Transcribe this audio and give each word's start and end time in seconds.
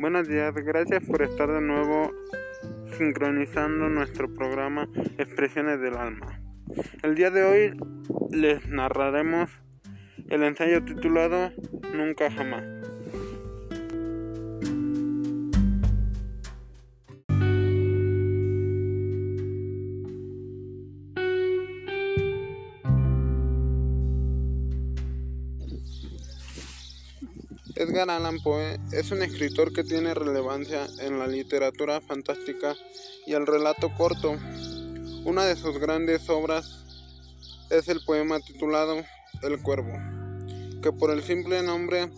Buenos 0.00 0.28
días, 0.28 0.54
gracias 0.54 1.04
por 1.04 1.20
estar 1.20 1.52
de 1.52 1.60
nuevo 1.60 2.10
sincronizando 2.96 3.90
nuestro 3.90 4.34
programa 4.34 4.88
Expresiones 5.18 5.78
del 5.78 5.94
Alma. 5.94 6.40
El 7.02 7.16
día 7.16 7.30
de 7.30 7.44
hoy 7.44 7.76
les 8.30 8.66
narraremos 8.66 9.50
el 10.30 10.42
ensayo 10.42 10.82
titulado 10.86 11.52
Nunca 11.94 12.30
Jamás. 12.30 12.79
Edgar 27.80 28.10
Allan 28.10 28.40
Poe 28.40 28.78
es 28.92 29.10
un 29.10 29.22
escritor 29.22 29.72
que 29.72 29.82
tiene 29.82 30.12
relevancia 30.12 30.86
en 30.98 31.18
la 31.18 31.26
literatura 31.26 32.02
fantástica 32.02 32.76
y 33.26 33.32
el 33.32 33.46
relato 33.46 33.90
corto. 33.96 34.36
Una 35.24 35.46
de 35.46 35.56
sus 35.56 35.78
grandes 35.78 36.28
obras 36.28 36.84
es 37.70 37.88
el 37.88 38.04
poema 38.04 38.38
titulado 38.40 39.02
El 39.40 39.62
Cuervo, 39.62 39.94
que 40.82 40.92
por 40.92 41.10
el 41.10 41.22
simple 41.22 41.62
nombre 41.62 42.10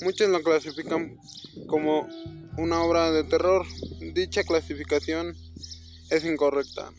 muchos 0.00 0.30
lo 0.30 0.42
clasifican 0.42 1.18
como 1.66 2.08
una 2.56 2.82
obra 2.82 3.10
de 3.10 3.24
terror. 3.24 3.66
Dicha 4.14 4.44
clasificación 4.44 5.36
es 6.08 6.24
incorrecta, 6.24 6.90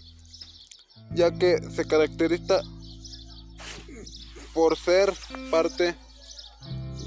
ya 1.16 1.32
que 1.32 1.58
se 1.72 1.88
caracteriza 1.88 2.62
por 4.54 4.78
ser 4.78 5.12
parte 5.50 5.96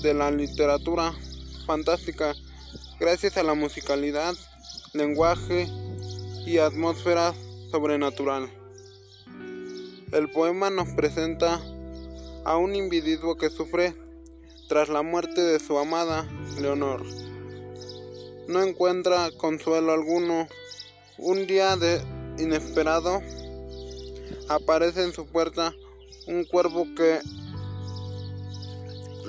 de 0.03 0.15
la 0.15 0.31
literatura 0.31 1.15
fantástica 1.67 2.35
gracias 2.99 3.37
a 3.37 3.43
la 3.43 3.55
musicalidad, 3.55 4.35
lenguaje 4.93 5.69
y 6.47 6.59
atmósfera 6.59 7.35
sobrenatural. 7.71 8.51
El 10.13 10.31
poema 10.31 10.71
nos 10.71 10.89
presenta 10.91 11.61
a 12.45 12.57
un 12.57 12.75
individuo 12.75 13.37
que 13.37 13.51
sufre 13.51 13.95
tras 14.69 14.89
la 14.89 15.03
muerte 15.03 15.41
de 15.41 15.59
su 15.59 15.79
amada 15.79 16.29
Leonor. 16.61 17.05
No 18.49 18.63
encuentra 18.63 19.31
consuelo 19.37 19.93
alguno. 19.93 20.47
Un 21.19 21.47
día 21.47 21.77
de 21.77 22.01
inesperado 22.39 23.21
aparece 24.49 25.03
en 25.03 25.13
su 25.13 25.27
puerta 25.27 25.75
un 26.27 26.45
cuervo 26.45 26.87
que 26.97 27.21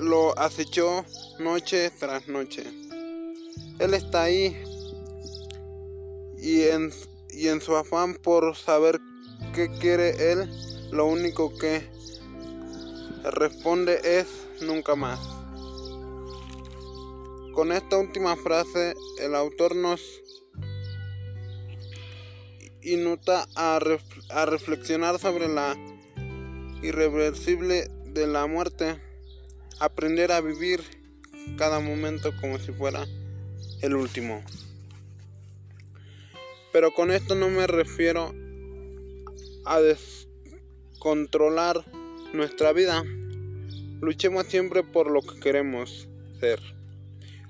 lo 0.00 0.38
acechó 0.38 1.04
noche 1.38 1.90
tras 1.98 2.28
noche. 2.28 2.62
Él 3.78 3.94
está 3.94 4.22
ahí 4.24 4.56
y 6.38 6.62
en, 6.62 6.92
y 7.30 7.48
en 7.48 7.60
su 7.60 7.76
afán 7.76 8.14
por 8.14 8.54
saber 8.56 9.00
qué 9.54 9.68
quiere 9.80 10.32
él, 10.32 10.48
lo 10.92 11.06
único 11.06 11.52
que 11.58 11.88
responde 13.24 14.00
es 14.04 14.26
nunca 14.60 14.94
más. 14.94 15.18
Con 17.52 17.72
esta 17.72 17.98
última 17.98 18.36
frase 18.36 18.94
el 19.20 19.34
autor 19.34 19.74
nos 19.74 20.00
inuta 22.82 23.48
a, 23.56 23.80
a 24.30 24.46
reflexionar 24.46 25.18
sobre 25.18 25.48
la 25.48 25.76
irreversible 26.82 27.90
de 28.04 28.28
la 28.28 28.46
muerte 28.46 29.07
aprender 29.78 30.32
a 30.32 30.40
vivir 30.40 30.82
cada 31.56 31.80
momento 31.80 32.32
como 32.40 32.58
si 32.58 32.72
fuera 32.72 33.06
el 33.80 33.94
último. 33.94 34.42
Pero 36.72 36.92
con 36.92 37.10
esto 37.10 37.34
no 37.34 37.48
me 37.48 37.66
refiero 37.66 38.34
a 39.64 39.80
descontrolar 39.80 41.84
nuestra 42.32 42.72
vida. 42.72 43.02
Luchemos 44.00 44.46
siempre 44.46 44.82
por 44.82 45.10
lo 45.10 45.22
que 45.22 45.40
queremos 45.40 46.08
ser. 46.40 46.60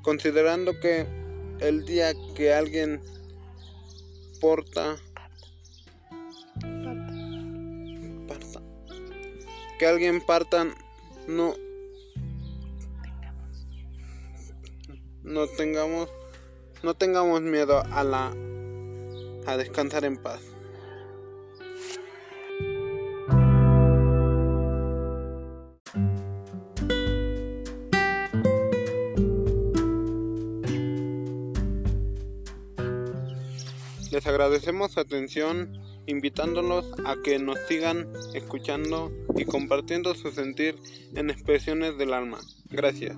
Considerando 0.02 0.78
que 0.80 1.06
el 1.60 1.84
día 1.84 2.12
que 2.34 2.54
alguien 2.54 3.00
porta 4.40 4.96
que 9.78 9.86
alguien 9.86 10.20
parta 10.20 10.66
no 11.28 11.54
no 15.28 15.46
tengamos 15.46 16.08
no 16.82 16.94
tengamos 16.94 17.42
miedo 17.42 17.82
a 17.90 18.04
la 18.04 18.32
a 19.46 19.56
descansar 19.56 20.04
en 20.04 20.16
paz. 20.16 20.40
Les 34.10 34.26
agradecemos 34.26 34.92
su 34.92 35.00
atención, 35.00 35.78
invitándolos 36.06 36.86
a 37.04 37.16
que 37.22 37.38
nos 37.38 37.58
sigan 37.68 38.10
escuchando 38.34 39.12
y 39.36 39.44
compartiendo 39.44 40.14
su 40.14 40.32
sentir 40.32 40.76
en 41.14 41.30
expresiones 41.30 41.96
del 41.98 42.12
alma. 42.12 42.40
Gracias. 42.70 43.16